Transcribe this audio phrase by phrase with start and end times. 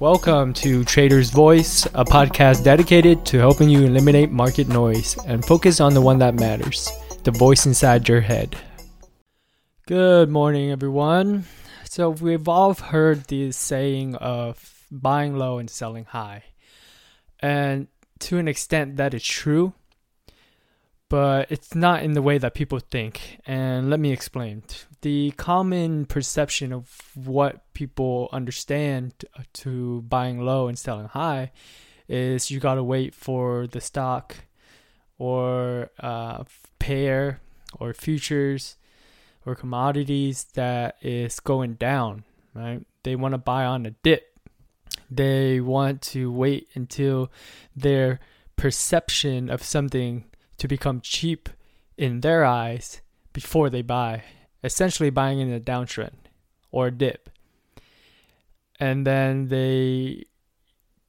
[0.00, 5.78] Welcome to Trader's Voice, a podcast dedicated to helping you eliminate market noise and focus
[5.78, 6.90] on the one that matters
[7.24, 8.56] the voice inside your head.
[9.86, 11.44] Good morning, everyone.
[11.84, 16.44] So, we've all heard the saying of buying low and selling high.
[17.38, 17.88] And
[18.20, 19.74] to an extent, that is true
[21.10, 23.40] but it's not in the way that people think.
[23.44, 24.62] And let me explain.
[25.02, 29.12] The common perception of what people understand
[29.54, 31.50] to buying low and selling high
[32.08, 34.36] is you got to wait for the stock
[35.18, 36.44] or uh,
[36.78, 37.40] pair
[37.78, 38.76] or futures
[39.44, 42.22] or commodities that is going down,
[42.54, 42.86] right?
[43.02, 44.38] They want to buy on a dip.
[45.10, 47.32] They want to wait until
[47.74, 48.20] their
[48.54, 50.24] perception of something
[50.60, 51.48] to become cheap
[51.96, 53.00] in their eyes
[53.32, 54.22] before they buy,
[54.62, 56.28] essentially buying in a downtrend
[56.70, 57.30] or a dip.
[58.78, 60.26] And then they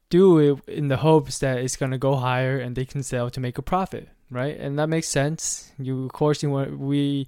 [0.09, 3.29] do it in the hopes that it's going to go higher and they can sell
[3.29, 4.57] to make a profit, right?
[4.57, 5.71] And that makes sense.
[5.77, 7.27] You of course you want we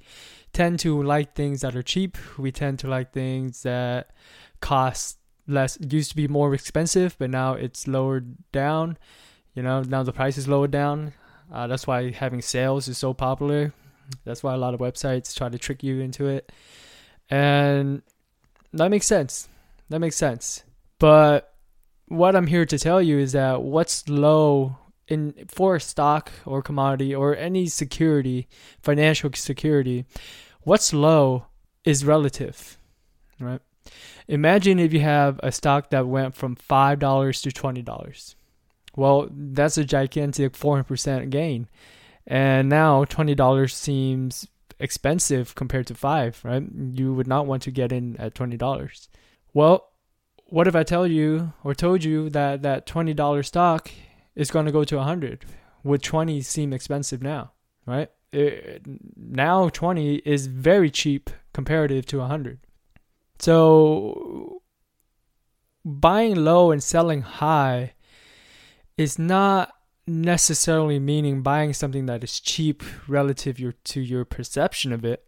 [0.51, 2.17] tend to like things that are cheap.
[2.37, 4.11] We tend to like things that
[4.59, 8.97] cost less used to be more expensive, but now it's lowered down.
[9.53, 11.13] You know, now the price is lowered down.
[11.53, 13.71] Uh, that's why having sales is so popular.
[14.25, 16.51] That's why a lot of websites try to trick you into it.
[17.29, 18.01] And
[18.73, 19.47] that makes sense.
[19.89, 20.63] That makes sense.
[20.97, 21.53] But
[22.07, 26.61] what I'm here to tell you is that what's low in for a stock or
[26.61, 28.47] commodity or any security,
[28.81, 30.05] financial security,
[30.61, 31.45] what's low
[31.83, 32.77] is relative,
[33.39, 33.61] right?
[34.27, 38.35] Imagine if you have a stock that went from $5 to $20
[38.95, 41.67] well, that's a gigantic 400% gain.
[42.25, 44.47] And now $20 seems
[44.79, 46.63] expensive compared to 5, right?
[46.91, 49.07] You would not want to get in at $20.
[49.53, 49.89] Well,
[50.45, 53.91] what if I tell you or told you that that $20 stock
[54.35, 55.45] is going to go to 100?
[55.83, 57.51] Would 20 seem expensive now,
[57.85, 58.09] right?
[58.31, 58.83] It,
[59.15, 62.59] now 20 is very cheap comparative to 100.
[63.39, 64.61] So
[65.83, 67.93] buying low and selling high
[68.97, 69.73] is not
[70.05, 75.25] necessarily meaning buying something that is cheap relative your, to your perception of it.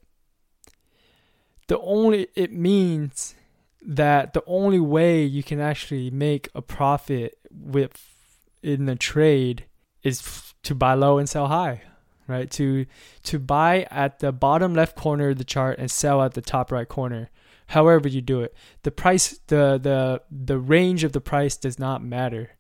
[1.68, 3.36] The only it means
[3.82, 8.14] that the only way you can actually make a profit with
[8.62, 9.66] in the trade
[10.04, 11.84] is to buy low and sell high,
[12.28, 12.50] right?
[12.52, 12.86] To
[13.24, 16.72] to buy at the bottom left corner of the chart and sell at the top
[16.72, 17.30] right corner.
[17.68, 18.54] However you do it,
[18.84, 22.52] the price the the the range of the price does not matter,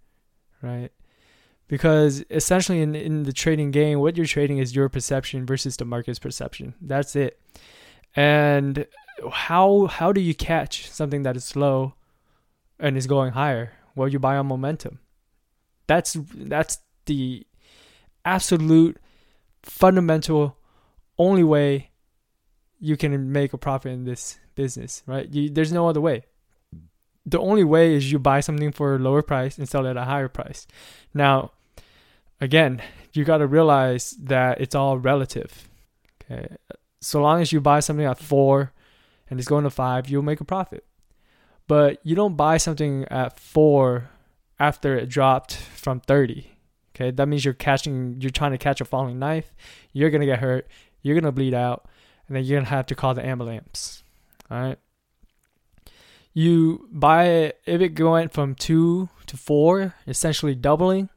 [0.66, 0.92] right?
[1.68, 5.86] because essentially in, in the trading game what you're trading is your perception versus the
[5.86, 6.76] market's perception.
[6.81, 7.40] That's it.
[8.16, 8.86] And
[9.31, 11.94] how how do you catch something that is slow
[12.80, 13.74] and is going higher?
[13.96, 15.00] Well you buy on momentum.
[15.88, 17.46] That's that's the
[18.24, 18.97] absolute
[19.64, 20.58] fundamental
[21.18, 21.92] only way
[22.80, 25.30] you can make a profit in this business right?
[25.30, 26.26] You, there's no other way
[27.25, 29.97] the only way is you buy something for a lower price and sell it at
[29.97, 30.68] a higher price.
[31.13, 31.52] Now,
[32.40, 32.81] again,
[33.13, 35.68] you got to realize that it's all relative.
[36.22, 36.56] Okay.
[37.02, 38.74] So long as you buy something at four
[39.30, 40.85] and it's going to five, you'll make a profit.
[41.68, 44.09] But you don't buy something at four
[44.59, 46.52] after it dropped from 30.
[46.96, 47.09] Okay.
[47.09, 49.56] That means you're catching, you're trying to catch a falling knife.
[49.94, 50.68] You're going to get hurt.
[51.02, 51.88] You're going to bleed out.
[52.28, 54.03] And then you're going to have to call the ambulance.
[54.52, 54.78] All right
[56.35, 61.09] you buy it if it went from two to four, essentially doubling.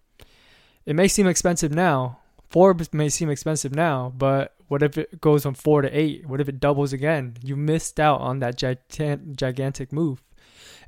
[0.87, 2.21] It may seem expensive now.
[2.49, 6.27] Four may seem expensive now, but what if it goes from four to eight?
[6.27, 7.35] What if it doubles again?
[7.43, 10.23] You missed out on that gigantic move.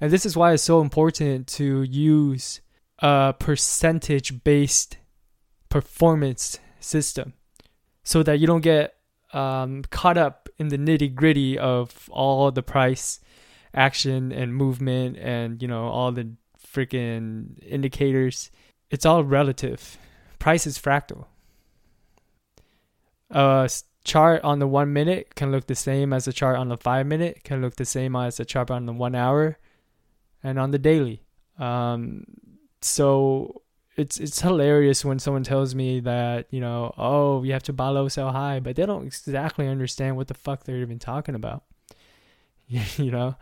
[0.00, 2.60] And this is why it's so important to use
[3.00, 4.96] a percentage based
[5.68, 7.34] performance system
[8.04, 8.94] so that you don't get
[9.32, 13.18] um, caught up in the nitty gritty of all the price
[13.74, 16.28] action and movement and you know all the
[16.72, 18.50] freaking indicators
[18.90, 19.96] it's all relative.
[20.38, 21.26] Price is fractal.
[23.30, 23.70] A
[24.04, 27.06] chart on the one minute can look the same as a chart on the five
[27.06, 29.58] minute can look the same as a chart on the one hour
[30.42, 31.22] and on the daily.
[31.58, 32.24] Um,
[32.82, 33.62] so
[33.96, 37.88] it's it's hilarious when someone tells me that you know oh you have to buy
[37.88, 41.62] low sell high but they don't exactly understand what the fuck they're even talking about.
[42.68, 43.36] You know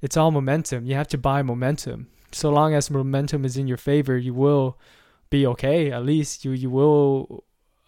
[0.00, 0.86] it's all momentum.
[0.86, 2.08] You have to buy momentum.
[2.32, 4.78] So long as momentum is in your favor, you will
[5.30, 5.90] be okay.
[5.90, 7.44] At least you you will,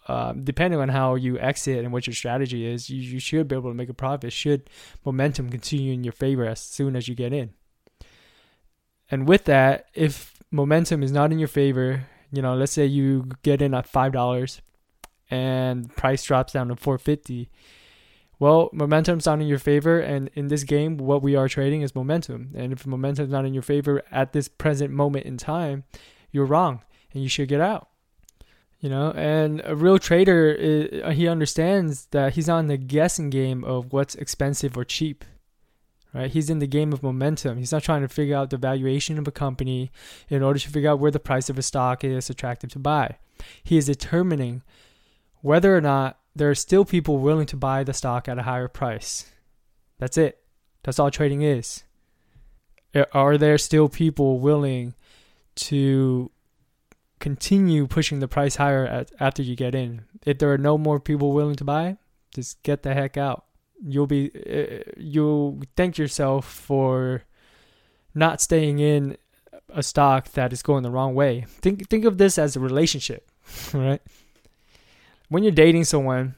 [0.07, 3.55] uh, depending on how you exit and what your strategy is, you, you should be
[3.55, 4.33] able to make a profit.
[4.33, 4.69] Should
[5.05, 7.51] momentum continue in your favor as soon as you get in.
[9.09, 13.29] And with that, if momentum is not in your favor, you know, let's say you
[13.43, 14.61] get in at five dollars
[15.29, 17.49] and price drops down to four fifty.
[18.43, 21.95] Well, momentum's not in your favor, and in this game, what we are trading is
[21.95, 22.51] momentum.
[22.53, 25.85] And if momentum's not in your favor at this present moment in time,
[26.29, 26.81] you're wrong,
[27.13, 27.87] and you should get out.
[28.81, 33.63] You know, and a real trader, uh, he understands that he's on the guessing game
[33.63, 35.23] of what's expensive or cheap
[36.13, 36.29] right?
[36.29, 37.59] He's in the game of momentum.
[37.59, 39.89] He's not trying to figure out the valuation of a company
[40.27, 43.19] in order to figure out where the price of a stock is attractive to buy.
[43.63, 44.63] He is determining
[45.41, 48.67] whether or not there are still people willing to buy the stock at a higher
[48.67, 49.31] price.
[49.99, 50.39] That's it.
[50.83, 51.83] That's all trading is.
[53.11, 54.93] Are there still people willing
[55.55, 56.31] to
[57.19, 60.03] continue pushing the price higher at, after you get in?
[60.25, 61.97] If there are no more people willing to buy,
[62.33, 63.45] just get the heck out
[63.85, 67.23] you'll be uh, you'll thank yourself for
[68.15, 69.17] not staying in
[69.69, 71.45] a stock that is going the wrong way.
[71.61, 73.29] Think think of this as a relationship,
[73.73, 74.01] right?
[75.33, 76.35] When you're dating someone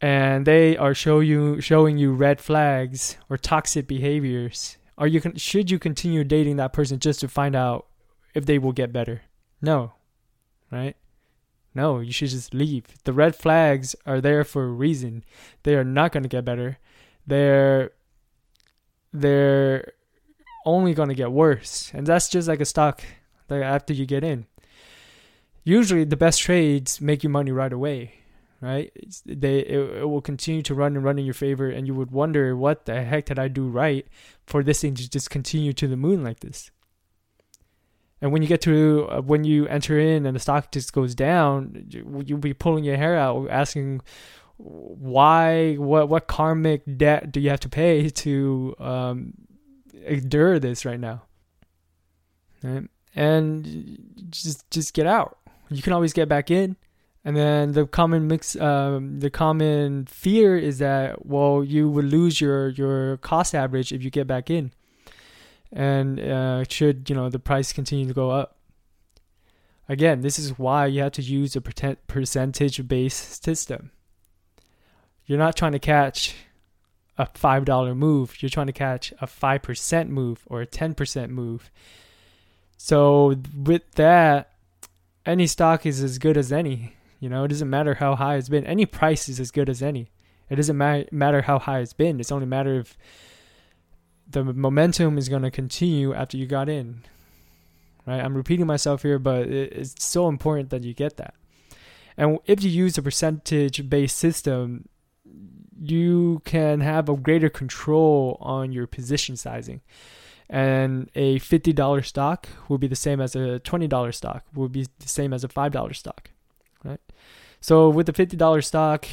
[0.00, 5.68] and they are show you showing you red flags or toxic behaviors, are you should
[5.68, 7.86] you continue dating that person just to find out
[8.32, 9.22] if they will get better?
[9.60, 9.94] No.
[10.70, 10.94] Right?
[11.74, 12.84] No, you should just leave.
[13.02, 15.24] The red flags are there for a reason.
[15.64, 16.78] They are not going to get better.
[17.26, 17.90] They're
[19.12, 19.94] they're
[20.64, 21.90] only going to get worse.
[21.92, 23.02] And that's just like a stock
[23.48, 24.46] that after you get in.
[25.68, 28.14] Usually the best trades make you money right away,
[28.62, 28.90] right?
[28.94, 31.94] It's, they it, it will continue to run and run in your favor and you
[31.94, 34.06] would wonder what the heck did I do right
[34.46, 36.70] for this thing to just continue to the moon like this.
[38.22, 41.14] And when you get to uh, when you enter in and the stock just goes
[41.14, 44.00] down, you, you'll be pulling your hair out, asking
[44.56, 49.34] why, what, what karmic debt do you have to pay to um,
[50.06, 51.24] endure this right now?
[52.62, 52.88] Right?
[53.14, 55.37] And just just get out.
[55.70, 56.76] You can always get back in.
[57.24, 62.40] And then the common mix, um, the common fear is that well, you would lose
[62.40, 64.72] your your cost average if you get back in.
[65.72, 68.56] And uh, should you know the price continue to go up.
[69.88, 73.90] Again this is why you have to use a percentage based system.
[75.26, 76.34] You're not trying to catch
[77.18, 78.40] a $5 move.
[78.40, 81.70] You're trying to catch a 5% move or a 10% move.
[82.78, 84.52] So with that
[85.28, 88.48] any stock is as good as any you know it doesn't matter how high it's
[88.48, 90.10] been any price is as good as any
[90.50, 92.96] it doesn't ma- matter how high it's been it's only a matter of
[94.30, 97.02] the momentum is going to continue after you got in.
[98.06, 98.22] Right?
[98.22, 101.34] I'm repeating myself here, but it's so important that you get that.
[102.16, 104.88] And if you use a percentage based system,
[105.80, 109.80] you can have a greater control on your position sizing.
[110.50, 115.08] And a $50 stock will be the same as a $20 stock, will be the
[115.08, 116.30] same as a $5 stock.
[116.82, 117.00] Right?
[117.60, 119.06] So with the $50 stock,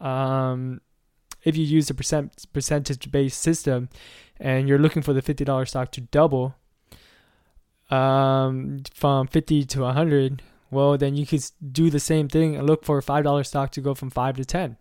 [0.00, 0.80] um,
[1.44, 3.88] if you use a percent percentage based system,
[4.40, 6.56] and you're looking for the $50 stock to double
[7.90, 12.84] um, from 50 to 100, well, then you could do the same thing and look
[12.84, 14.76] for a $5 stock to go from 5 to 10.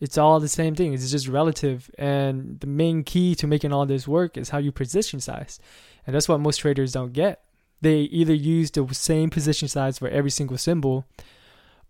[0.00, 0.94] It's all the same thing.
[0.94, 1.90] It's just relative.
[1.98, 5.60] And the main key to making all this work is how you position size.
[6.06, 7.42] And that's what most traders don't get.
[7.82, 11.06] They either use the same position size for every single symbol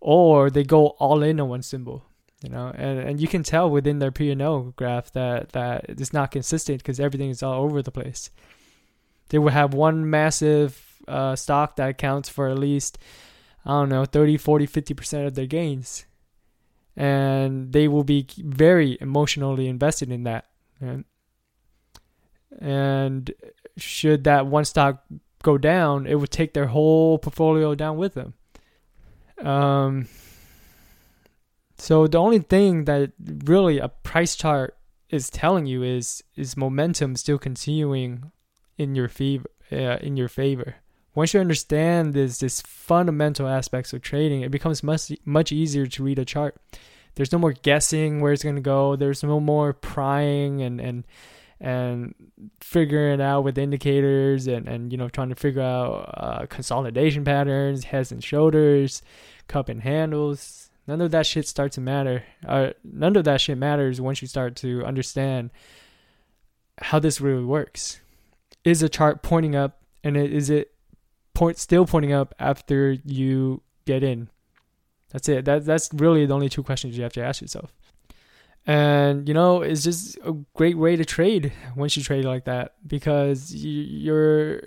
[0.01, 2.03] or they go all in on one symbol
[2.43, 5.85] you know and, and you can tell within their P and L graph that that
[5.87, 8.31] it's not consistent because everything is all over the place
[9.29, 12.97] they will have one massive uh, stock that accounts for at least
[13.65, 16.05] i don't know 30 40 50% of their gains
[16.95, 20.45] and they will be very emotionally invested in that
[20.79, 21.05] right?
[22.59, 23.31] and
[23.77, 25.03] should that one stock
[25.43, 28.33] go down it would take their whole portfolio down with them
[29.39, 30.07] um
[31.77, 33.11] so the only thing that
[33.45, 34.77] really a price chart
[35.09, 38.31] is telling you is is momentum still continuing
[38.77, 40.75] in your favor uh, in your favor.
[41.13, 46.03] Once you understand this this fundamental aspects of trading, it becomes much much easier to
[46.03, 46.55] read a chart.
[47.15, 48.95] There's no more guessing where it's going to go.
[48.95, 51.03] There's no more prying and and
[51.59, 52.15] and
[52.59, 57.85] figuring out with indicators and and you know trying to figure out uh, consolidation patterns,
[57.85, 59.01] heads and shoulders,
[59.47, 62.23] cup and handles none of that shit starts to matter.
[62.45, 65.51] Uh, none of that shit matters once you start to understand
[66.79, 68.01] how this really works.
[68.63, 70.70] Is a chart pointing up, and is it
[71.33, 74.29] point still pointing up after you get in?
[75.11, 75.45] That's it.
[75.45, 77.73] That that's really the only two questions you have to ask yourself.
[78.67, 82.75] and you know it's just a great way to trade once you trade like that
[82.85, 84.61] because you're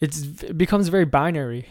[0.00, 1.66] it's it becomes very binary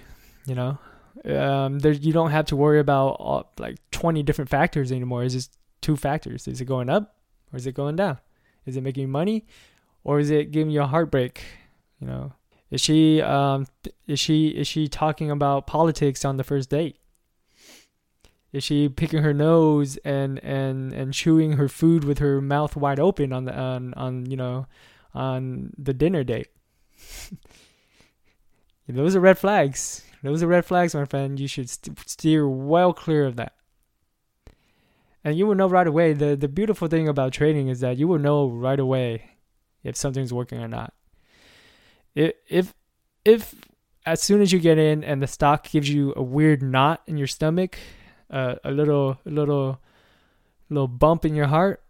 [0.45, 0.77] you know
[1.25, 5.33] um there you don't have to worry about all, like 20 different factors anymore it's
[5.33, 7.15] just two factors is it going up
[7.53, 8.17] or is it going down
[8.65, 9.45] is it making money
[10.03, 11.43] or is it giving you a heartbreak
[11.99, 12.33] you know
[12.71, 13.65] is she um
[14.07, 16.97] is she is she talking about politics on the first date
[18.51, 22.99] is she picking her nose and and and chewing her food with her mouth wide
[22.99, 24.65] open on the on on you know
[25.13, 26.47] on the dinner date?
[28.87, 30.03] Those are red flags.
[30.23, 31.39] Those are red flags, my friend.
[31.39, 33.53] You should st- steer well clear of that.
[35.23, 36.13] And you will know right away.
[36.13, 39.29] The the beautiful thing about trading is that you will know right away
[39.83, 40.93] if something's working or not.
[42.47, 42.73] If
[43.23, 43.55] if
[44.05, 47.17] as soon as you get in and the stock gives you a weird knot in
[47.17, 47.77] your stomach,
[48.29, 49.79] uh, a little a little
[50.69, 51.81] little bump in your heart,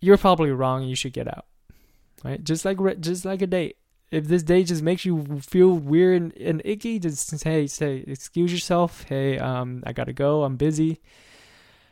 [0.00, 1.46] you're probably wrong you should get out.
[2.24, 2.42] Right?
[2.42, 3.76] Just like just like a date.
[4.10, 8.52] If this date just makes you feel weird and, and icky, just say say excuse
[8.52, 9.04] yourself.
[9.04, 10.44] Hey, um, I gotta go.
[10.44, 11.00] I'm busy.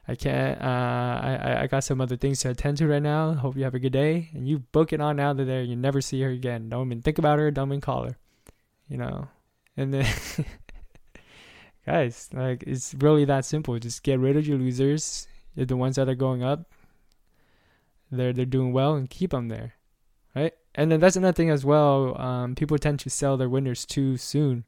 [0.07, 0.61] I can't.
[0.61, 3.33] Uh, I I got some other things to attend to right now.
[3.33, 4.31] Hope you have a good day.
[4.35, 5.63] And you book it on out of there.
[5.63, 6.69] You never see her again.
[6.69, 7.51] Don't even think about her.
[7.51, 8.19] Don't even call her.
[8.89, 9.29] You know.
[9.77, 10.07] And then
[11.87, 13.79] guys, like it's really that simple.
[13.79, 15.27] Just get rid of your losers.
[15.57, 16.71] The ones that are going up.
[18.11, 19.75] They're they're doing well and keep them there,
[20.35, 20.53] right?
[20.75, 22.21] And then that's another thing as well.
[22.21, 24.65] Um, people tend to sell their winners too soon.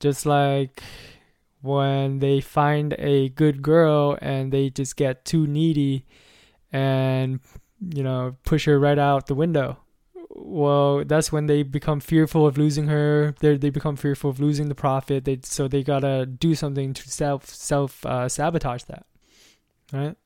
[0.00, 0.82] Just like
[1.60, 6.06] when they find a good girl and they just get too needy
[6.72, 7.40] and
[7.94, 9.78] you know push her right out the window
[10.40, 13.34] well, that's when they become fearful of losing her.
[13.40, 15.24] They they become fearful of losing the profit.
[15.24, 19.06] They so they gotta do something to self self uh, sabotage that,
[19.92, 20.16] right?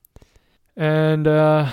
[0.76, 1.70] And uh,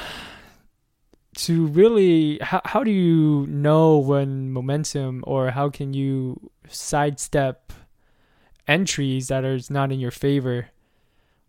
[1.37, 7.73] to really, how how do you know when momentum or how can you sidestep
[8.69, 10.69] entries that are not in your favor?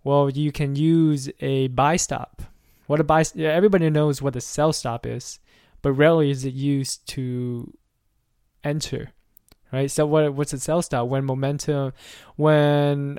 [0.03, 2.43] Well, you can use a buy stop.
[2.87, 5.39] What a buy everybody knows what a sell stop is
[5.83, 7.73] but rarely is it used to
[8.63, 9.11] enter
[9.73, 11.93] right so what what's a sell stop when momentum
[12.37, 13.19] when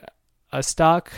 [0.52, 1.12] a stock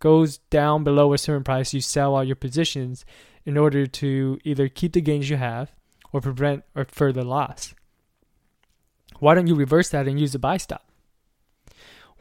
[0.00, 3.04] goes down below a certain price you sell all your positions
[3.44, 5.70] in order to either keep the gains you have
[6.12, 7.74] or prevent or further loss
[9.20, 10.84] why don't you reverse that and use a buy stop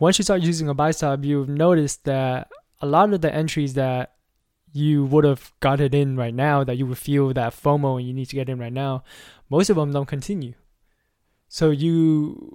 [0.03, 2.49] once you start using a buy stop you've noticed that
[2.81, 4.13] a lot of the entries that
[4.73, 8.07] you would have got it in right now, that you would feel that FOMO and
[8.07, 9.03] you need to get in right now,
[9.49, 10.53] most of them don't continue.
[11.47, 12.53] So you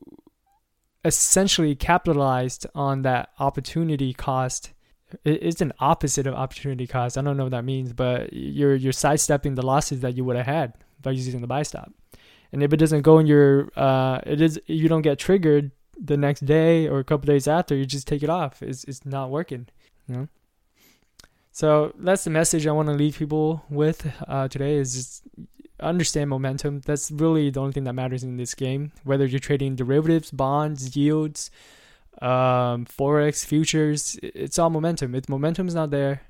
[1.04, 4.72] essentially capitalized on that opportunity cost.
[5.24, 7.16] It's an opposite of opportunity cost.
[7.16, 10.36] I don't know what that means, but you're you're sidestepping the losses that you would
[10.36, 11.92] have had by using the buy stop.
[12.52, 15.70] And if it doesn't go in your, uh, it is you don't get triggered
[16.02, 18.62] the next day or a couple days after, you just take it off.
[18.62, 19.68] It's it's not working.
[20.08, 20.28] You know.
[21.52, 25.22] So that's the message I want to leave people with uh, today is just
[25.80, 26.82] understand momentum.
[26.86, 28.92] That's really the only thing that matters in this game.
[29.04, 31.50] Whether you're trading derivatives, bonds, yields,
[32.22, 35.14] um, forex, futures, it's all momentum.
[35.14, 36.22] If momentum is not there,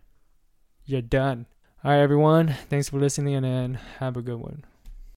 [0.87, 1.47] you're done.
[1.85, 2.55] All right, everyone.
[2.69, 4.65] Thanks for listening and have a good one.